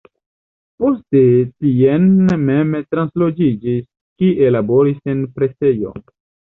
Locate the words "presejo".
5.39-5.99